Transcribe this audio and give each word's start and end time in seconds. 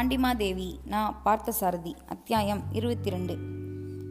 பாண்டிமாதேவி 0.00 0.80
நான் 0.84 1.16
பார்த்த 1.22 1.52
சாரதி 1.52 1.96
அத்தியாயம் 2.08 2.62
இருபத்தி 2.72 3.10
ரெண்டு 3.10 3.34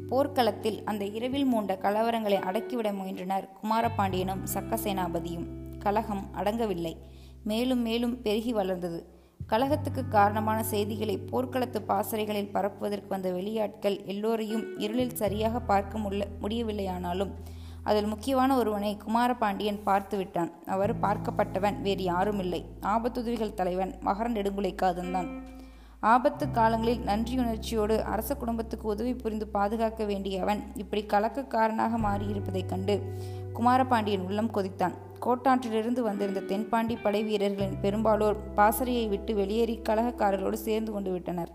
போர்க்களத்தில் 0.09 0.83
அந்த 0.83 1.05
இரவில் 1.05 1.53
மூண்ட 1.53 1.75
கலவரங்களை 1.75 2.37
அடக்கிவிட 2.39 2.93
முயன்றனர் 2.93 3.49
குமாரபாண்டியனும் 3.61 4.43
சக்கசேனாபதியும். 4.53 5.47
கலகம் 5.79 6.23
அடங்கவில்லை. 6.35 6.97
மேலும் 7.43 7.81
மேலும் 7.81 8.21
பெருகி 8.21 8.53
வளர்ந்தது. 8.53 9.09
கலகத்துக்கு 9.47 10.07
காரணமான 10.07 10.63
செய்திகளை 10.63 11.17
போர்க்களத்து 11.17 11.81
பாசறைகளில் 11.81 12.53
பரப்புவதற்கு 12.53 13.07
வந்த 13.07 13.31
வெளியாட்கள் 13.31 14.05
எல்லோரையும் 14.05 14.77
இருளில் 14.77 15.15
சரியாக 15.15 15.59
பார்க்க 15.59 15.97
முல்ல 15.97 16.27
முடியவில்லையானாலும் 16.41 17.35
அதில் 17.83 18.05
முக்கியமான 18.05 18.55
ஒருவனை 18.55 18.97
குமாரபாண்டியன் 18.97 19.83
பார்த்து 19.83 20.17
விட்டான். 20.17 20.51
அவர் 20.65 20.99
பார்க்கப்பட்டவன் 20.99 21.81
வேறு 21.81 22.03
யாருமில்லை. 22.03 22.63
ஆபத்துதவிகள் 22.81 23.53
தலைவன் 23.53 23.95
மகர 24.01 24.29
நெடுங்குலைக்காதன் 24.29 25.11
தான் 25.11 25.57
ஆபத்து 25.99 26.51
காலங்களில் 26.51 26.99
நன்றியுணர்ச்சியோடு 26.99 28.01
அரச 28.01 28.35
குடும்பத்துக்கு 28.35 28.87
உதவி 28.87 29.13
புரிந்து 29.13 29.47
பாதுகாக்க 29.47 30.05
வேண்டிய 30.05 30.41
அவன் 30.41 30.63
இப்படி 30.75 31.05
கலக்கக்காரனாக 31.05 31.97
மாறியிருப்பதைக் 31.97 32.65
கண்டு 32.65 33.13
குமாரபாண்டியன் 33.53 34.25
உள்ளம் 34.25 34.51
கொதித்தான். 34.53 34.93
கோட்டாற்றிலிருந்து 35.25 35.99
வந்திருந்த 35.99 36.39
தென்பாண்டி 36.39 36.95
படை 36.95 37.23
வீரர்களின் 37.23 37.79
பெரும்பாலோர் 37.81 38.53
பாசறையை 38.53 39.07
விட்டு 39.07 39.35
வெளியேறி 39.35 39.81
கலகக்காரர்களோடு 39.89 40.53
சேர்ந்து 40.53 40.91
கொண்டு 40.91 41.11
விட்டனர். 41.11 41.51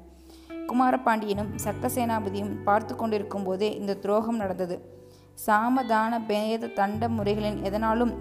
குமாரபாண்டியனும் 0.50 1.50
சக்கசேனாபதியும் 1.64 2.62
பார்த்து 2.62 2.96
கொண்டிருக்கும் 2.96 3.44
போதே 3.44 3.76
இந்த 3.76 3.94
துரோகம் 3.94 4.36
நடந்தது. 4.36 4.78
சாமதான 5.46 6.20
பேத 6.26 6.66
தண்ட 6.66 7.08
முறைகளின் 7.08 7.62
எதனாலும் 7.64 8.14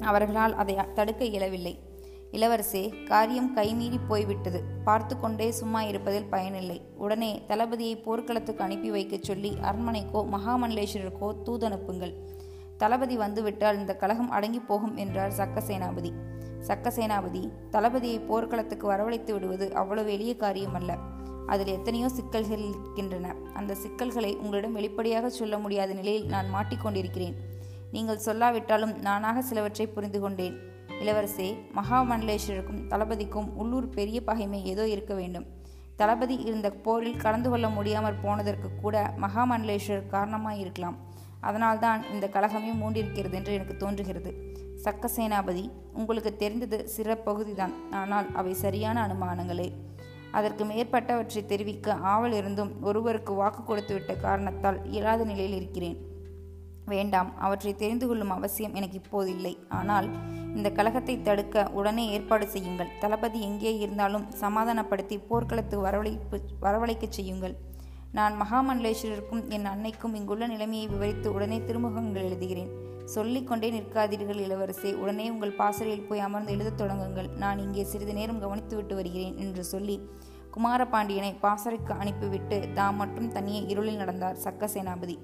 அவர்களால் 0.00 0.54
அதை 0.54 0.76
தடுக்க 0.94 1.24
இயலவில்லை. 1.24 1.87
இளவரசே 2.32 3.04
காரியம் 3.04 3.56
கைமீறி 3.56 3.98
போய்விட்டது. 4.08 4.60
பார்த்து 4.84 5.14
கொண்டே 5.20 5.50
சும்மா 5.50 5.82
இருப்பதில் 5.82 6.28
பயனில்லை. 6.30 6.80
உடனே 6.96 7.42
தளபதியை 7.48 7.94
போர்க்களத்துக்கு 8.02 8.64
அனுப்பி 8.64 8.90
வைக்கச் 8.90 9.22
சொல்லி 9.22 9.52
அரண்மனைக்கோ 9.62 10.22
மகாமண்டலேஸ்வரருக்கோ 10.34 11.30
தூதனுப்புங்கள் 11.46 12.14
தளபதி 12.76 13.16
வந்துவிட்டால் 13.16 13.78
இந்த 13.78 13.96
கழகம் 13.96 14.30
அடங்கி 14.30 14.60
போகும் 14.60 14.96
என்றார் 14.96 15.36
சக்கசேனாபதி. 15.38 16.10
சக்கசேனாபதி 16.68 17.42
தளபதியை 17.70 18.18
போர்க்களத்துக்கு 18.26 18.86
வரவழைத்து 18.92 19.32
விடுவது 19.32 19.74
அவ்வளவு 19.74 20.12
எளிய 20.12 20.36
காரியமல்ல. 20.36 20.92
அதில் 21.46 21.74
எத்தனையோ 21.74 22.08
சிக்கல்கள் 22.08 22.64
இருக்கின்றன. 22.70 23.34
அந்த 23.54 23.74
சிக்கல்களை 23.74 24.36
உங்களிடம் 24.36 24.72
வெளிப்படையாக 24.72 25.28
சொல்ல 25.28 25.58
முடியாத 25.58 25.92
நிலையில் 25.92 26.26
நான் 26.26 26.48
மாட்டிக்கொண்டிருக்கிறேன். 26.54 27.36
நீங்கள் 27.92 28.24
சொல்லாவிட்டாலும் 28.24 28.94
நானாக 29.00 29.42
சிலவற்றை 29.42 29.86
புரிந்து 29.86 30.20
கொண்டேன் 30.20 30.56
இளவரசே 31.02 31.48
மகாமண்டலேஸ்வருக்கும் 31.78 32.80
தளபதிக்கும் 32.92 33.48
உள்ளூர் 33.62 33.88
பெரிய 33.88 34.18
பகைமை 34.28 34.60
ஏதோ 34.72 34.84
இருக்க 34.88 35.12
வேண்டும். 35.14 35.46
தளபதி 35.96 36.36
இருந்த 36.48 36.68
போரில் 36.84 37.20
கலந்து 37.24 37.48
கொள்ள 37.50 37.68
முடியாமற் 37.68 38.22
போனதற்கு 38.24 38.68
கூட 38.82 38.96
மகாமண்டலேஸ்வரர் 39.24 40.12
காரணமாக 40.14 40.60
இருக்கலாம். 40.64 40.96
அதனால்தான் 41.40 42.00
இந்த 42.12 42.26
கழகமே 42.34 42.72
மூண்டிருக்கிறது 42.80 43.36
என்று 43.40 43.52
எனக்கு 43.52 43.76
தோன்றுகிறது. 43.76 44.30
சக்க 44.84 45.08
சேனாபதி 45.16 45.64
உங்களுக்கு 45.92 46.32
தெரிந்தது 46.36 46.78
சிற 46.96 47.14
பகுதிதான். 47.28 47.74
ஆனால் 48.00 48.26
அவை 48.40 48.52
சரியான 48.64 48.96
அனுமானங்களே. 49.06 49.68
அதற்கு 50.38 50.64
மேற்பட்டவற்றை 50.64 51.42
தெரிவிக்க 51.52 51.94
ஆவல் 52.12 52.32
இருந்தும் 52.32 52.72
ஒருவருக்கு 52.82 53.32
வாக்கு 53.34 53.62
கொடுத்துவிட்ட 53.62 54.14
காரணத்தால் 54.20 54.78
இயலாத 54.90 55.24
நிலையில் 55.24 55.56
இருக்கிறேன். 55.60 55.96
வேண்டாம் 56.94 57.30
அவற்றை 57.46 57.72
தெரிந்து 57.74 58.06
கொள்ளும் 58.06 58.34
அவசியம் 58.36 58.74
எனக்கு 58.74 58.96
இப்போது 59.02 59.30
இல்லை. 59.36 59.54
ஆனால் 59.78 60.06
இந்த 60.56 60.70
கழகத்தை 60.70 61.22
தடுக்க 61.22 61.64
உடனே 61.78 62.04
ஏற்பாடு 62.10 62.48
செய்யுங்கள். 62.48 62.92
தளபதி 63.00 63.40
எங்கே 63.40 63.78
இருந்தாலும் 63.78 64.26
சமாதானப்படுத்தி 64.42 65.18
போர்க்களத்து 65.18 65.76
வரவழைப்பு 65.86 66.38
வரவழைக்கச் 66.60 67.16
செய்யுங்கள். 67.18 67.56
நான் 68.12 68.34
மகாமண்டலேஸ்வரருக்கும் 68.42 69.42
என் 69.48 69.70
அன்னைக்கும் 69.72 70.14
இங்குள்ள 70.14 70.46
நிலைமையை 70.46 70.86
விவரித்து 70.86 71.32
உடனே 71.32 71.58
திருமுகங்கள் 71.58 72.26
எழுதுகிறேன். 72.28 72.70
சொல்லிக்கொண்டே 73.04 73.68
நிற்காதீர்கள் 73.70 74.40
இளவரசே. 74.46 74.94
உடனே 74.94 75.30
உங்கள் 75.30 75.58
பாசறையில் 75.60 76.06
போய் 76.08 76.24
அமர்ந்து 76.26 76.52
எழுதத் 76.52 76.80
தொடங்குங்கள். 76.80 77.28
நான் 77.36 77.58
இங்கே 77.58 77.84
சிறிது 77.84 78.12
நேரம் 78.12 78.42
கவனித்துவிட்டு 78.42 78.94
வருகிறேன் 78.94 79.36
என்று 79.36 79.64
சொல்லி 79.64 79.96
குமாரபாண்டியனை 80.56 81.32
பாசறைக்கு 81.40 81.92
அனுப்பிவிட்டு 81.92 82.56
தாம் 82.74 82.96
மட்டும் 82.96 83.32
தனியே 83.32 83.60
இருளில் 83.72 83.96
நடந்தார் 83.96 84.38
சக்கசேனாபதி 84.44 85.18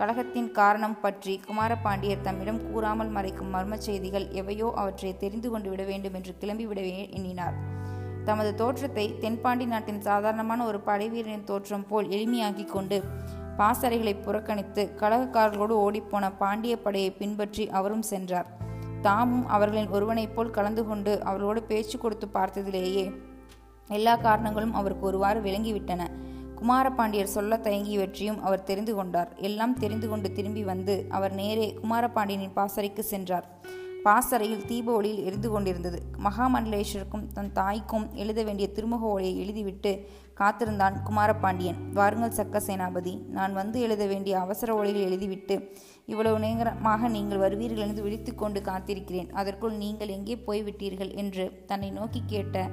கழகத்தின் 0.00 0.46
காரணம் 0.58 0.94
பற்றி 1.00 1.32
குமாரபாண்டியர் 1.46 2.22
தம்மிடம் 2.26 2.60
கூறாமல் 2.66 3.10
மறைக்கும் 3.16 3.50
மர்ம 3.54 3.76
செய்திகள் 3.86 4.26
எவையோ 4.40 4.68
அவற்றை 4.80 5.10
தெரிந்து 5.22 5.48
கொண்டு 5.52 5.68
விட 5.70 5.82
வேண்டும் 5.88 6.14
என்று 6.18 6.32
கிளம்பிவிடவே 6.42 6.94
எண்ணினார். 7.16 7.56
தமது 8.28 8.50
தோற்றத்தை 8.60 9.04
தென்பாண்டி 9.24 9.66
நாட்டின் 9.72 10.00
சாதாரணமான 10.06 10.64
ஒரு 10.70 10.78
படைவீரனின் 10.86 11.44
தோற்றம் 11.50 11.84
போல் 11.90 12.08
எளிமையாக்கி 12.16 12.64
கொண்டு 12.72 12.98
பாசறைகளை 13.58 14.14
புறக்கணித்து 14.26 14.84
கழகக்காரர்களோடு 15.02 15.76
ஓடிப்போன 15.84 16.30
பாண்டிய 16.40 16.76
படையை 16.86 17.10
பின்பற்றி 17.20 17.66
அவரும் 17.80 18.06
சென்றார். 18.12 18.48
தாமும் 19.08 19.46
அவர்களின் 19.56 19.92
ஒருவனைப் 19.96 20.34
போல் 20.36 20.56
கலந்து 20.58 20.84
கொண்டு 20.90 21.14
அவர்களோடு 21.28 21.62
பேச்சு 21.72 21.98
கொடுத்து 21.98 22.28
பார்த்ததிலேயே 22.38 23.06
எல்லா 23.90 24.16
காரணங்களும் 24.26 24.74
அவருக்கு 24.80 25.06
ஒருவாறு 25.12 25.40
விளங்கிவிட்டன. 25.48 26.02
குமாரபாண்டியர் 26.60 27.34
சொல்ல 27.36 27.60
தயங்கியவற்றையும் 27.66 28.40
அவர் 28.46 28.66
தெரிந்து 28.70 28.94
கொண்டார். 28.94 29.30
எல்லாம் 29.48 29.78
தெரிந்து 29.82 30.08
கொண்டு 30.08 30.30
திரும்பி 30.32 30.64
வந்து 30.72 30.96
அவர் 31.18 31.34
நேரே 31.42 31.68
குமாரபாண்டியனின் 31.82 32.56
பாசறைக்கு 32.58 33.04
சென்றார். 33.12 33.46
பாசறையில் 34.04 34.66
தீப 34.68 34.92
ஒளியில் 34.98 35.24
எரிந்து 35.28 35.48
கொண்டிருந்தது. 35.50 35.98
மகாமண்டலேஸ்வருக்கும் 36.26 37.24
தன் 37.36 37.50
தாய்க்கும் 37.52 38.06
எழுத 38.22 38.40
வேண்டிய 38.42 38.66
திருமுக 38.76 39.04
ஒளியை 39.14 39.32
எழுதிவிட்டு 39.42 39.92
காத்திருந்தான் 40.40 40.94
குமாரபாண்டியன். 41.08 41.80
வாருங்கள் 41.98 42.36
சக்க 42.38 42.62
சேனாபதி 42.68 43.14
நான் 43.38 43.56
வந்து 43.60 43.80
எழுத 43.80 44.04
வேண்டிய 44.12 44.34
அவசர 44.44 44.74
ஒளியில் 44.74 45.04
எழுதிவிட்டு 45.08 45.56
இவ்வளவு 46.12 46.38
நேரமாக 46.44 47.08
நீங்கள் 47.16 47.42
வருவீர்கள் 47.44 47.86
என்று 47.86 48.04
விழித்து 48.06 48.34
கொண்டு 48.34 48.60
காத்திருக்கிறேன். 48.60 49.28
அதற்குள் 49.40 49.76
நீங்கள் 49.84 50.14
எங்கே 50.16 50.36
போய்விட்டீர்கள்? 50.48 51.12
என்று 51.22 51.46
தன்னை 51.66 51.90
நோக்கி 51.90 52.22
கேட்ட 52.26 52.64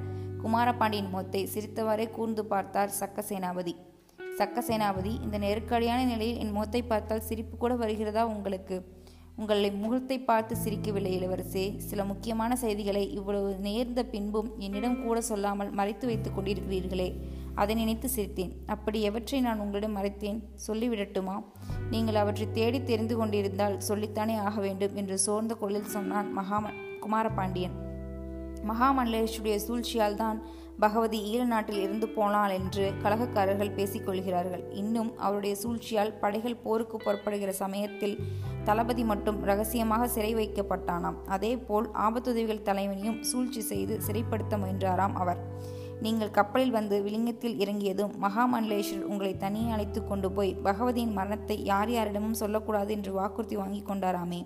குமாரபாண்டியன் 0.42 1.10
முகத்தை 1.10 1.48
சிரித்தவாறே 1.54 2.10
கூர்ந்து 2.10 2.44
பார்த்தார் 2.44 2.96
சக்க 3.00 3.22
சேனாபதி 3.28 3.74
சக்க 4.38 4.62
சேனாபதி 4.68 5.20
இந்த 5.24 5.38
நெருக்கடியான 5.38 6.04
நிலையில் 6.04 6.38
என் 6.38 6.52
முகத்தை 6.52 6.82
பார்த்தால் 6.82 7.20
சிரிப்பு 7.20 7.56
கூட 7.56 7.74
வருகிறதா 7.74 8.26
உங்களுக்கு? 8.26 8.96
உங்களை 9.36 9.70
முகத்தை 9.70 10.20
பார்த்து 10.20 10.56
சிரிக்கவில்லை 10.64 11.10
இளவரசே. 11.18 11.76
சில 11.76 12.04
முக்கியமான 12.04 12.56
செய்திகளை 12.56 13.12
இவ்வளவு 13.12 13.56
நேர்ந்த 13.58 14.04
பின்பும் 14.04 14.58
என்னிடம் 14.58 15.04
கூட 15.04 15.20
சொல்லாமல் 15.20 15.70
மறைத்து 15.70 16.06
வைத்துக் 16.06 16.38
கொண்டிருக்கிறீர்களே. 16.38 17.20
அதை 17.54 17.74
நினைத்து 17.74 18.08
சிரித்தேன். 18.16 18.52
அப்படி 18.66 19.02
எவற்றை 19.02 19.40
நான் 19.40 19.58
உங்களிடம் 19.58 19.96
மறைத்தேன்? 19.96 20.40
சொல்லிவிடட்டுமா? 20.66 21.44
நீங்கள் 21.90 22.14
அவற்றை 22.14 22.48
தேடி 22.52 22.82
தெரிந்து 22.82 23.16
கொண்டிருந்தால் 23.16 23.78
சொல்லித்தானே 23.88 24.36
ஆக 24.38 24.60
வேண்டும் 24.60 24.94
என்று 24.94 25.18
சோர்ந்த 25.18 25.54
குரலில் 25.54 25.94
சொன்னான் 25.96 26.38
மகாம 26.38 26.72
குமாரபாண்டியன். 27.00 27.87
மகாமண்டலேஷுடைய 28.70 29.56
சூழ்ச்சியால் 29.66 30.16
தான் 30.16 30.38
பகவதி 30.80 31.18
ஈழநாட்டில் 31.30 31.80
இருந்து 31.84 32.08
போனாள் 32.08 32.52
என்று 32.58 32.92
கழகக்காரர்கள் 33.04 33.76
பேசிக்கொள்கிறார்கள். 33.78 34.62
இன்னும் 34.72 35.10
அவருடைய 35.18 35.54
சூழ்ச்சியால் 35.56 36.12
படைகள் 36.20 36.62
போருக்கு 36.64 36.96
புறப்படுகிற 36.96 37.52
சமயத்தில் 37.52 38.18
தளபதி 38.64 39.04
மட்டும் 39.04 39.38
ரகசியமாக 39.44 40.08
சிறை 40.08 40.32
வைக்கப்பட்டானாம். 40.34 41.18
அதேபோல் 41.28 41.88
ஆபத்துதவிகள் 42.06 42.66
தலைவனையும் 42.68 43.22
சூழ்ச்சி 43.22 43.60
செய்து 43.60 43.96
சிறைப்படுத்த 44.06 44.56
முயன்றாராம் 44.58 45.16
அவர். 45.24 45.40
நீங்கள் 46.02 46.30
கப்பலில் 46.30 46.70
வந்து 46.70 46.96
விலிங்கத்தில் 47.04 47.56
இறங்கியதும் 47.62 48.12
மகாமண்டலேஸ்வரர் 48.24 49.08
உங்களை 49.12 49.36
தனியே 49.36 49.70
அழைத்து 49.70 50.00
கொண்டு 50.04 50.30
போய் 50.30 50.52
பகவதியின் 50.66 51.16
மரணத்தை 51.18 51.64
யார் 51.64 51.90
யாரிடமும் 51.90 52.40
சொல்லக்கூடாது 52.42 52.92
என்று 52.92 53.12
வாக்குறுதி 53.12 53.56
வாங்கி 53.56 53.82
கொண்டாராமே. 53.82 54.40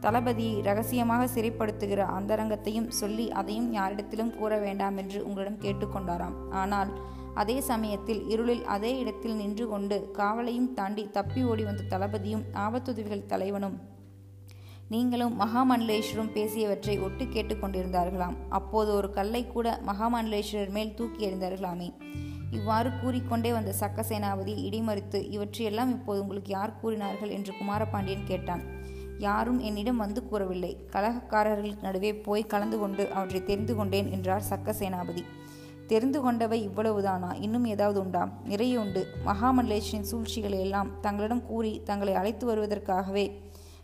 தளபதியை 0.00 0.62
ரகசியமாக 0.62 1.28
சிறைப்படுத்துகிற 1.34 2.00
அந்தரங்கத்தையும் 2.18 2.88
சொல்லி 2.88 3.30
அதையும் 3.30 3.74
யாரிடத்திலும் 3.74 4.34
கூற 4.38 4.58
வேண்டாம் 4.58 4.96
என்று 4.96 5.26
உங்களிடம் 5.26 5.60
கேட்டுக்கொண்டாராம். 5.60 6.48
ஆனால் 6.50 6.90
அதே 7.34 7.60
சமயத்தில் 7.60 8.28
இருளில் 8.28 8.64
அதே 8.64 8.98
இடத்தில் 8.98 9.34
நின்று 9.34 9.68
கொண்டு 9.68 10.10
காவலையும் 10.18 10.72
தாண்டி 10.72 11.10
தப்பி 11.10 11.44
ஓடி 11.44 11.64
வந்த 11.64 11.82
தளபதியும் 11.82 12.44
ஆபத்துதவிகள் 12.54 13.26
தலைவனும் 13.26 13.78
நீங்களும் 14.88 15.40
மகாமண்டலேஸ்வரும் 15.40 16.32
பேசியவற்றை 16.34 17.00
ஒட்டு 17.00 17.24
கேட்டுக்கொண்டிருந்தார்களாம் 17.24 18.36
அப்போது 18.48 18.94
ஒரு 18.94 19.10
கல்லை 19.10 19.46
கூட 19.46 19.80
மகாமண்டலேஸ்வரர் 19.86 20.70
மேல் 20.70 20.94
தூக்கி 20.94 21.26
எறிந்தார்களாமே. 21.26 21.92
இவ்வாறு 22.50 22.90
கூறிக்கொண்டே 23.00 23.52
வந்த 23.52 23.74
சக்கசேனாபதி 23.80 24.54
இடிமறித்து 24.68 25.30
இவற்றையெல்லாம் 25.30 25.90
இப்போது 25.90 26.20
உங்களுக்கு 26.20 26.52
யார் 26.52 26.78
கூறினார்கள்? 26.80 27.28
என்று 27.28 27.52
குமாரபாண்டியன் 27.58 28.26
கேட்டான். 28.26 28.77
யாரும் 29.18 29.58
என்னிடம் 29.58 29.96
வந்து 29.96 30.28
கூறவில்லை. 30.28 30.78
கலகக்காரர்கள் 30.92 31.82
நடுவே 31.82 32.14
போய் 32.16 32.46
கலந்து 32.46 32.78
கொண்டு 32.78 33.12
அவற்றை 33.12 33.44
தெரிந்து 33.44 33.74
கொண்டேன் 33.74 34.10
என்றார் 34.10 34.42
சக்க 34.50 34.70
சேனாபதி. 34.70 35.24
தெரிந்து 35.86 36.20
கொண்டவை 36.20 36.68
இவ்வளவுதானா? 36.68 37.34
இன்னும் 37.34 37.64
ஏதாவது 37.64 38.00
உண்டா? 38.00 38.28
நிறைய 38.44 38.80
உண்டு. 38.80 39.06
மகாமல்லேஷின் 39.26 40.00
சூழ்ச்சிகளை 40.00 40.60
எல்லாம் 40.60 41.00
தங்களிடம் 41.00 41.46
கூறி 41.46 41.80
தங்களை 41.84 42.14
அழைத்து 42.14 42.54
வருவதற்காகவே 42.54 43.40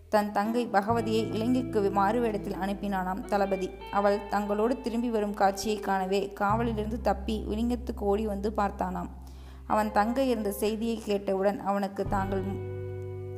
தன் 0.08 0.32
தங்கை 0.32 0.66
பகவதியை 0.66 1.34
இலங்கைக்கு 1.34 1.80
மாறுவேடத்தில் 1.80 2.58
அனுப்பினானாம் 2.60 3.24
தளபதி. 3.24 3.70
அவள் 3.92 4.18
தங்களோடு 4.30 4.80
திரும்பி 4.80 5.10
வரும் 5.10 5.34
காட்சியை 5.34 5.78
காணவே 5.78 6.32
காவலிலிருந்து 6.40 7.00
தப்பி 7.00 7.44
விலிங்கத்துக்கு 7.48 8.04
ஓடி 8.12 8.26
வந்து 8.26 8.52
பார்த்தானாம். 8.56 9.10
அவன் 9.66 9.92
தங்கை 9.92 10.28
இருந்த 10.28 10.52
செய்தியை 10.52 10.96
கேட்டவுடன் 10.96 11.60
அவனுக்கு 11.60 12.06
தாங்கள் 12.08 12.42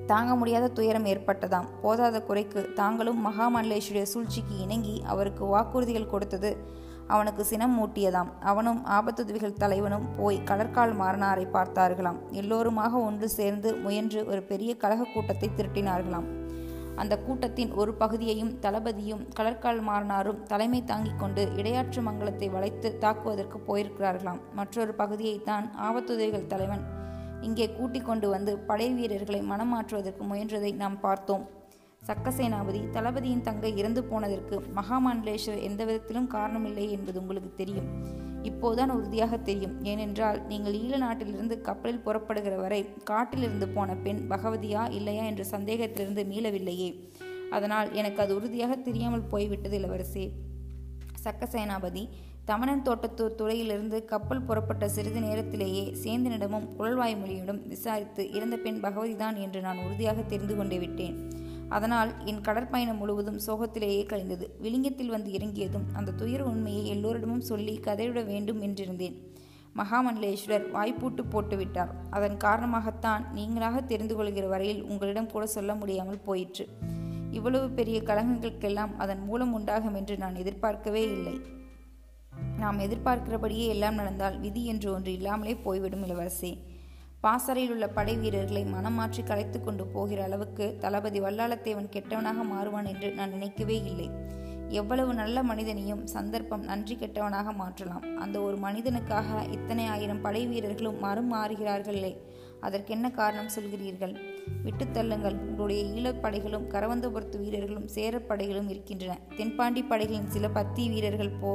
தாங்க 0.07 0.33
முடியாத 0.35 0.67
துயரம் 0.69 1.05
ஏற்பட்டதாம். 1.05 1.69
போதாத 1.83 2.17
குறைக்கு 2.23 2.61
தாங்களும் 2.75 3.21
மகாமண்டலேஸ்வரிய 3.27 4.05
சூழ்ச்சிக்கு 4.13 4.55
இணங்கி 4.59 4.97
அவருக்கு 5.07 5.45
வாக்குறுதிகள் 5.45 6.13
கொடுத்தது 6.13 6.51
அவனுக்கு 7.07 7.45
சினம் 7.45 7.75
மூட்டியதாம். 7.79 8.31
அவனும் 8.41 8.81
ஆபத்துதவிகள் 8.87 9.61
தலைவனும் 9.63 10.07
போய் 10.17 10.39
கடற்கால் 10.45 10.95
மாறனாரை 11.01 11.45
பார்த்தார்களாம். 11.53 12.19
எல்லோருமாக 12.31 12.99
ஒன்று 12.99 13.29
சேர்ந்து 13.29 13.77
முயன்று 13.77 14.27
ஒரு 14.27 14.43
பெரிய 14.43 14.77
கழக 14.77 15.07
கூட்டத்தை 15.15 15.51
திரட்டினார்களாம். 15.57 16.29
அந்த 17.03 17.15
கூட்டத்தின் 17.19 17.73
ஒரு 17.73 17.95
பகுதியையும் 17.95 18.53
தளபதியும் 18.61 19.25
கடற்கால் 19.39 19.81
மாறனாரும் 19.89 20.43
தலைமை 20.43 20.81
தாங்கிக் 20.85 21.19
கொண்டு 21.19 21.43
இடையாற்று 21.57 22.03
மங்கலத்தை 22.09 22.49
வளைத்து 22.51 22.91
தாக்குவதற்கு 23.01 23.59
போயிருக்கிறார்களாம். 23.69 24.41
மற்றொரு 24.55 24.95
பகுதியைத்தான் 24.99 25.67
ஆபத்துதவிகள் 25.89 26.47
தலைவன் 26.47 26.85
இங்கே 27.41 27.71
கூட்டிக் 27.71 28.05
கொண்டு 28.05 28.29
வந்து 28.29 28.59
படை 28.59 28.93
வீரர்களை 28.93 29.41
மனமாற்றுவதற்கு 29.41 30.23
முயன்றதை 30.31 30.75
நாம் 30.75 31.01
பார்த்தோம். 31.01 31.47
சக்கசேனாபதி 32.07 32.91
தளபதியின் 32.91 33.43
தங்கை 33.43 33.77
இறந்து 33.77 34.05
போனதற்கு 34.05 34.63
மகாமண்டலேஸ்வர் 34.77 35.61
எந்த 35.61 35.85
விதத்திலும் 35.85 36.31
காரணமில்லை 36.31 36.91
என்பது 36.91 37.21
உங்களுக்கு 37.21 37.55
தெரியும். 37.55 37.89
இப்போதுதான் 38.43 38.91
உறுதியாக 38.91 39.37
தெரியும். 39.39 39.85
ஏனென்றால் 39.85 40.47
நீங்கள் 40.47 40.73
ஈழ 40.73 40.97
நாட்டிலிருந்து 40.97 41.61
கப்பலில் 41.61 42.03
புறப்படுகிற 42.05 42.57
வரை 42.57 42.89
காட்டிலிருந்து 43.05 43.69
போன 43.69 43.97
பெண் 43.97 44.27
பகவதியா 44.29 44.91
இல்லையா 44.91 45.25
என்ற 45.25 45.45
சந்தேகத்திலிருந்து 45.45 46.25
மீளவில்லையே. 46.25 47.11
அதனால் 47.51 47.93
எனக்கு 47.93 48.23
அது 48.23 48.35
உறுதியாக 48.35 48.77
தெரியாமல் 48.77 49.21
போய்விட்டது 49.21 49.79
இளவரசே. 49.79 50.31
சக்கசேனாபதி 51.25 52.09
தமணன் 52.49 52.83
தோட்டத்தூர் 52.83 53.35
துறையிலிருந்து 53.35 54.05
கப்பல் 54.05 54.43
புறப்பட்ட 54.43 54.89
சிறிது 54.89 55.21
நேரத்திலேயே 55.21 55.95
சேந்தனிடமும் 56.03 56.67
குழல்வாய் 56.77 57.17
மொழியிடம் 57.17 57.69
விசாரித்து 57.69 58.33
இறந்த 58.33 58.57
பெண் 58.57 58.79
பகவதிதான் 58.83 59.37
என்று 59.37 59.61
நான் 59.61 59.79
உறுதியாக 59.79 60.23
தெரிந்து 60.23 60.57
கொண்டே 60.57 60.79
விட்டேன். 60.79 61.17
அதனால் 61.69 62.25
என் 62.25 62.41
கடற்பயணம் 62.41 62.97
முழுவதும் 62.97 63.41
சோகத்திலேயே 63.47 64.07
கழிந்தது. 64.07 64.49
விலிங்கத்தில் 64.63 65.07
வந்து 65.07 65.33
இறங்கியதும் 65.33 65.87
அந்த 65.93 66.11
துயர 66.13 66.45
உண்மையை 66.45 66.87
எல்லோரிடமும் 66.87 67.41
சொல்லி 67.41 67.75
கதைவிட 67.77 68.23
வேண்டும் 68.23 68.63
என்றிருந்தேன். 68.63 69.17
மகாமண்டலேஸ்வரர் 69.77 70.71
வாய்ப்பூட்டு 70.73 71.25
போட்டுவிட்டார் 71.31 71.93
அதன் 72.11 72.37
காரணமாகத்தான் 72.37 73.25
நீங்களாக 73.35 73.85
தெரிந்து 73.87 74.17
கொள்கிற 74.17 74.47
வரையில் 74.47 74.83
உங்களிடம் 74.83 75.31
கூட 75.31 75.47
சொல்ல 75.47 75.75
முடியாமல் 75.75 76.25
போயிற்று. 76.25 76.69
இவ்வளவு 77.31 77.69
பெரிய 77.71 78.03
கலகங்களுக்கெல்லாம் 78.03 78.95
அதன் 78.97 79.25
மூலம் 79.25 79.53
உண்டாகும் 79.53 79.95
என்று 79.95 80.17
நான் 80.17 80.35
எதிர்பார்க்கவே 80.35 81.03
இல்லை. 81.03 81.37
நாம் 82.59 82.79
எதிர்பார்க்கிறபடியே 82.79 83.67
எல்லாம் 83.67 83.95
நடந்தால் 83.95 84.39
விதி 84.39 84.65
என்று 84.65 84.93
ஒன்று 84.93 85.13
இல்லாமலே 85.13 85.55
போய்விடும் 85.57 86.05
இளவரசே. 86.05 86.53
பாசறையில் 87.21 87.73
உள்ள 87.73 87.89
படை 87.89 88.17
வீரர்களை 88.17 88.65
மனம் 88.65 88.95
மாற்றி 88.95 89.23
கலைத்து 89.23 89.59
கொண்டு 89.61 89.87
போகிற 89.87 90.23
அளவுக்கு 90.25 90.77
தளபதி 90.81 91.21
வல்லாளத்தேவன் 91.21 91.93
கெட்டவனாக 91.93 92.45
மாறுவான் 92.53 92.87
என்று 92.87 93.13
நான் 93.13 93.31
நினைக்கவே 93.31 93.83
இல்லை. 93.83 94.09
எவ்வளவு 94.69 95.15
நல்ல 95.15 95.43
மனிதனையும் 95.43 96.07
சந்தர்ப்பம் 96.07 96.65
நன்றி 96.65 96.95
கெட்டவனாக 96.95 97.53
மாற்றலாம். 97.53 98.05
அந்த 98.19 98.41
ஒரு 98.41 98.57
மனிதனுக்காக 98.57 99.53
இத்தனை 99.53 99.87
ஆயிரம் 99.87 100.21
படை 100.21 100.47
வீரர்களும் 100.47 100.99
மறும் 100.99 101.33
மாறுகிறார்களே 101.33 102.13
அதற்கென்ன 102.61 103.11
காரணம் 103.11 103.55
சொல்கிறீர்கள்? 103.57 104.15
விட்டு 104.63 104.85
தள்ளுங்கள். 104.85 105.37
உங்களுடைய 105.49 105.83
ஈழப்படைகளும் 105.95 106.69
கரவந்தபுரத்து 106.75 107.39
வீரர்களும் 107.39 107.89
சேரப்படைகளும் 107.95 108.69
இருக்கின்றன. 108.69 109.19
தென்பாண்டி 109.37 109.83
படைகளின் 109.83 110.31
சில 110.31 110.49
பத்தி 110.49 110.89
வீரர்கள் 110.89 111.39
போ 111.41 111.53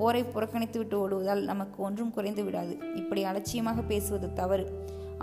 போரை 0.00 0.22
புறக்கணித்துவிட்டு 0.34 0.96
ஓடுவதால் 1.04 1.42
நமக்கு 1.50 1.78
ஒன்றும் 1.88 2.14
குறைந்து 2.16 2.44
விடாது. 2.44 2.74
இப்படி 2.94 3.22
அலட்சியமாக 3.24 3.82
பேசுவது 3.92 4.28
தவறு. 4.40 4.64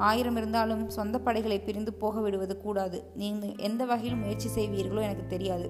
ஆயிரம் 0.07 0.35
இருந்தாலும் 0.35 0.83
சொந்த 0.95 1.15
படைகளை 1.19 1.59
பிரிந்து 1.59 1.91
போக 2.01 2.19
விடுவது 2.19 2.55
கூடாது. 2.65 2.97
நீங்கள் 3.15 3.55
எந்த 3.67 3.81
வகையில் 3.85 4.21
முயற்சி 4.23 4.49
செய்வீர்களோ 4.55 5.01
எனக்கு 5.07 5.25
தெரியாது. 5.27 5.69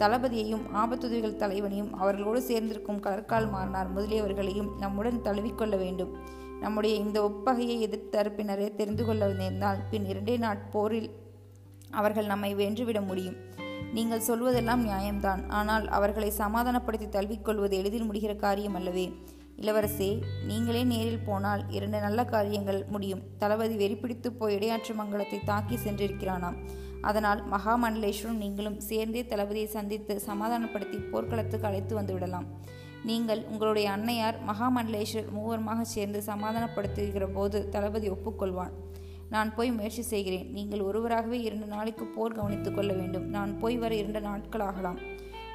தளபதியையும் 0.00 0.64
ஆபத்துதவிகள் 0.82 1.40
தலைவனையும் 1.42 1.92
அவர்களோடு 1.92 2.40
சேர்ந்திருக்கும் 2.48 3.00
கடற்கால் 3.00 3.48
மாறினார் 3.50 3.92
முதலியவர்களையும் 3.96 4.70
நம்முடன் 4.78 5.22
தழுவிக்கொள்ள 5.22 5.76
வேண்டும். 5.76 6.12
நம்முடைய 6.60 6.94
இந்த 7.04 7.18
ஒப்பகையை 7.28 7.76
எதிர்த்தரப்பினரே 7.86 8.68
தெரிந்து 8.74 9.04
கொள்ள 9.04 9.26
நேர்ந்தால் 9.40 9.80
பின் 9.90 10.06
இரண்டே 10.12 10.36
நாட்போரில் 10.36 11.08
அவர்கள் 11.90 12.30
நம்மை 12.32 12.50
வென்றுவிட 12.54 13.00
முடியும். 13.00 13.38
நீங்கள் 13.96 14.26
சொல்வதெல்லாம் 14.28 14.82
நியாயம்தான். 14.88 15.42
ஆனால் 15.58 15.84
அவர்களை 15.96 16.30
சமாதானப்படுத்தி 16.42 17.08
தழுவிக்கொள்வது 17.16 17.74
எளிதில் 17.80 18.08
முடிகிற 18.08 18.32
காரியம் 18.44 18.76
அல்லவே 18.80 19.06
இளவரசே 19.62 20.08
நீங்களே 20.48 20.80
நேரில் 20.90 21.24
போனால் 21.28 21.62
இரண்டு 21.76 21.98
நல்ல 22.06 22.20
காரியங்கள் 22.32 22.80
முடியும். 22.94 23.22
தளபதி 23.42 23.76
வெறிப்பிடித்து 23.82 24.28
போய் 24.40 24.54
இடையாற்று 24.56 24.94
மங்கலத்தை 25.00 25.38
தாக்கி 25.50 25.76
சென்றிருக்கிறானாம். 25.84 26.58
அதனால் 27.08 27.40
மகாமண்டலேஸ்வரும் 27.54 28.42
நீங்களும் 28.44 28.78
சேர்ந்தே 28.88 29.22
தளபதியை 29.32 29.68
சந்தித்து 29.76 30.14
சமாதானப்படுத்தி 30.28 30.98
போர்க்களத்துக்கு 31.12 31.68
அழைத்து 31.68 31.94
வந்துவிடலாம். 32.00 32.46
நீங்கள் 33.08 33.42
உங்களுடைய 33.52 33.86
அன்னையார் 33.96 34.38
மகாமண்டலேஸ்வர் 34.50 35.32
மூவருமாக 35.36 35.80
சேர்ந்து 35.94 36.20
சமாதானப்படுத்துகிற 36.30 37.26
போது 37.36 37.58
தளபதி 37.74 38.08
ஒப்புக்கொள்வான். 38.14 38.72
நான் 39.30 39.54
போய் 39.54 39.72
முயற்சி 39.72 40.02
செய்கிறேன். 40.02 40.50
நீங்கள் 40.50 40.80
ஒருவராகவே 40.80 41.40
இரண்டு 41.40 41.66
நாளைக்கு 41.66 42.04
போர் 42.04 42.32
கவனித்துக் 42.32 42.74
கொள்ள 42.74 42.92
வேண்டும். 42.92 43.28
நான் 43.28 43.58
போய் 43.58 43.76
வர 43.76 43.94
இரண்டு 43.94 44.20
நாட்கள் 44.20 44.60
ஆகலாம். 44.60 44.98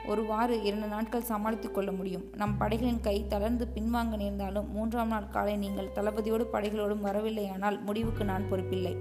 ஒருவாறு 0.07 0.63
இரண்டு 0.63 0.87
நாட்கள் 0.87 1.21
சமாளித்துக் 1.21 1.73
கொள்ள 1.73 1.91
முடியும். 1.91 2.23
நம் 2.35 2.57
படைகளின் 2.57 2.99
கை 2.99 3.27
தளர்ந்து 3.27 3.67
பின்வாங்க 3.75 4.15
நேர்ந்தாலும் 4.15 4.71
மூன்றாம் 4.71 5.07
நாள் 5.07 5.29
காலை 5.29 5.55
நீங்கள் 5.55 5.91
தளபதியோடு 5.95 6.45
படைகளோடும் 6.53 7.05
வரவில்லையானால் 7.05 7.81
முடிவுக்கு 7.81 8.23
நான் 8.23 8.51
பொறுப்பில்லை. 8.51 8.95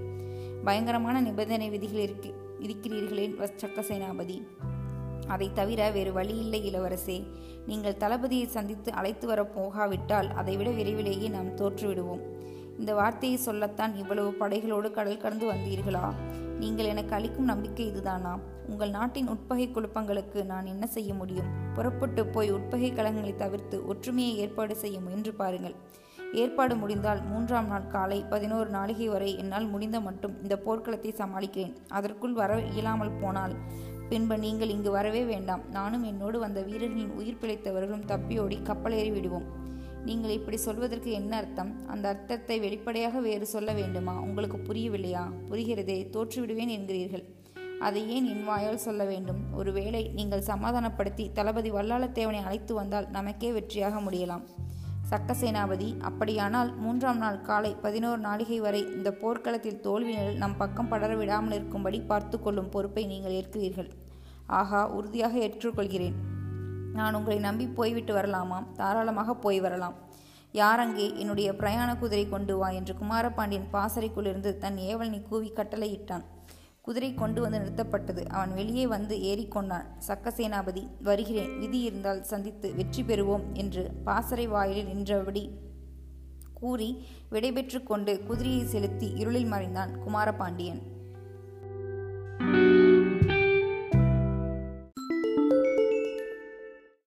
பயங்கரமான 0.63 1.21
நிபந்தனை 1.21 1.69
விதிகள் 1.69 2.01
இருக்கு 2.01 2.33
இருக்கிறீர்களேன் 2.59 3.49
சக்க 3.61 3.79
சேனாபதி. 3.79 4.47
அதை 5.27 5.49
தவிர 5.53 5.89
வேறு 5.89 6.13
வழி 6.13 6.37
இல்லை 6.37 6.73
இளவரசே. 6.73 7.23
நீங்கள் 7.67 7.95
தளபதியை 7.99 8.45
சந்தித்து 8.45 8.91
அழைத்து 8.91 9.27
வர 9.27 9.43
போகாவிட்டால் 9.43 10.29
அதைவிட 10.29 10.69
விரைவிலேயே 10.69 11.27
நாம் 11.27 11.55
தோற்றுவிடுவோம். 11.55 12.21
இந்த 12.81 12.93
வார்த்தையை 12.93 13.37
சொல்லத்தான் 13.37 13.95
இவ்வளவு 13.95 14.29
படைகளோடு 14.39 14.91
கடல் 14.91 15.17
கடந்து 15.17 15.51
வந்தீர்களா? 15.51 16.13
நீங்கள் 16.59 16.85
எனக்கு 16.85 17.15
அளிக்கும் 17.15 17.43
நம்பிக்கை 17.43 17.87
இதுதானா? 17.87 18.39
உங்கள் 18.67 18.89
நாட்டின் 18.89 19.27
உட்பகை 19.27 19.69
குழப்பங்களுக்கு 19.69 20.45
நான் 20.45 20.65
என்ன 20.65 20.87
செய்ய 20.87 21.13
முடியும்? 21.13 21.49
புறப்பட்டு 21.73 22.25
போய் 22.25 22.51
உட்பகை 22.51 22.93
கழகங்களை 22.93 23.35
தவிர்த்து 23.35 23.87
ஒற்றுமையை 23.87 24.37
ஏற்பாடு 24.37 24.75
செய்ய 24.75 24.99
முயன்று 24.99 25.33
பாருங்கள். 25.33 25.75
ஏற்பாடு 26.33 26.75
முடிந்தால் 26.75 27.21
மூன்றாம் 27.21 27.67
நாள் 27.67 27.87
காலை 27.87 28.25
பதினோரு 28.29 28.69
நாளிகை 28.69 29.05
வரை 29.05 29.37
என்னால் 29.37 29.67
முடிந்த 29.67 29.99
மட்டும் 29.99 30.41
இந்த 30.41 30.55
போர்க்களத்தை 30.65 31.13
சமாளிக்கிறேன். 31.17 31.77
அதற்குள் 31.89 32.33
வர 32.33 32.59
இயலாமல் 32.59 33.17
போனால் 33.21 33.55
பின்பு 34.09 34.37
நீங்கள் 34.37 34.69
இங்கு 34.69 34.91
வரவே 34.91 35.23
வேண்டாம். 35.23 35.61
நானும் 35.69 36.03
என்னோடு 36.03 36.39
வந்த 36.39 36.61
வீரர்களின் 36.61 37.11
உயிர் 37.11 37.41
பிழைத்தவர்களும் 37.41 38.07
தப்பியோடி 38.07 38.59
கப்பலேறி 38.69 39.11
விடுவோம் 39.11 39.60
நீங்கள் 40.05 40.29
இப்படி 40.29 40.57
சொல்வதற்கு 40.57 41.11
என்ன 41.11 41.35
அர்த்தம்? 41.35 41.87
அந்த 41.87 42.09
அர்த்தத்தை 42.09 42.59
வெளிப்படையாக 42.59 43.19
வேறு 43.19 43.45
சொல்ல 43.45 43.73
வேண்டுமா? 43.73 44.19
உங்களுக்கு 44.19 44.57
புரியவில்லையா? 44.57 45.23
புரிகிறதே 45.49 45.97
தோற்றுவிடுவேன் 46.15 46.73
என்கிறீர்கள். 46.77 47.23
அதை 47.79 48.09
ஏன் 48.09 48.25
என் 48.25 48.43
வாயால் 48.43 48.83
சொல்ல 48.87 49.03
வேண்டும்? 49.05 49.53
ஒருவேளை 49.53 50.11
நீங்கள் 50.13 50.41
சமாதானப்படுத்தி 50.41 51.31
தளபதி 51.33 51.71
வல்லாளத்தேவனை 51.71 52.41
அழைத்து 52.43 52.73
வந்தால் 52.73 53.09
நமக்கே 53.09 53.51
வெற்றியாக 53.51 54.01
முடியலாம். 54.09 54.43
சக்கசேனாபதி 55.11 55.97
அப்படியானால் 55.99 56.75
மூன்றாம் 56.75 57.17
நாள் 57.17 57.41
காலை 57.41 57.75
பதினோரு 57.81 58.21
நாளிகை 58.21 58.57
வரை 58.57 58.81
இந்த 58.81 59.11
போர்க்களத்தில் 59.11 59.79
தோல்வியினர் 59.79 60.33
நம் 60.33 60.57
பக்கம் 60.57 60.87
படர 60.87 61.15
விடாமல் 61.15 61.51
இருக்கும்படி 61.51 62.01
பார்த்து 62.01 62.39
கொள்ளும் 62.39 62.69
பொறுப்பை 62.69 63.05
நீங்கள் 63.05 63.31
ஏற்கிறீர்கள். 63.31 63.89
ஆகா 64.45 64.89
உறுதியாக 64.89 65.37
ஏற்றுக்கொள்கிறேன். 65.37 66.30
நான் 66.93 67.13
உங்களை 67.13 67.39
நம்பி 67.39 67.65
போய்விட்டு 67.67 68.13
வரலாமாம்? 68.15 68.65
தாராளமாக 68.73 69.35
போய் 69.35 69.59
வரலாம். 69.59 69.95
யாரங்கே 70.53 71.05
என்னுடைய 71.15 71.55
பிரயாண 71.55 71.97
குதிரை 71.97 72.29
கொண்டு 72.29 72.57
வா 72.57 72.69
என்று 72.69 72.93
குமாரபாண்டியன் 72.95 73.67
பாசறைக்குள்ளிருந்து 73.73 74.57
தன் 74.57 74.77
ஏவலனை 74.77 75.21
கூவி 75.21 75.51
கட்டளையிட்டான். 75.55 76.25
குதிரை 76.81 77.13
கொண்டு 77.13 77.41
வந்து 77.41 77.59
நிறுத்தப்பட்டது. 77.59 78.25
அவன் 78.27 78.53
வெளியே 78.53 78.87
வந்து 78.87 79.15
ஏறிக்கொண்டான் 79.17 79.87
சக்கசேனாபதி 80.07 80.83
வருகிறேன். 81.03 81.59
விதி 81.59 81.79
இருந்தால் 81.79 82.23
சந்தித்து 82.23 82.73
வெற்றி 82.75 83.03
பெறுவோம் 83.03 83.45
என்று 83.53 83.83
பாசறை 84.03 84.47
வாயிலில் 84.47 84.89
நின்றபடி 84.93 85.43
கூறி 86.53 86.89
விடைபெற்று 87.31 87.83
கொண்டு 87.83 88.13
குதிரையை 88.27 88.65
செலுத்தி 88.65 89.07
இருளில் 89.15 89.45
மறைந்தான் 89.45 89.93
குமாரபாண்டியன். 90.03 90.81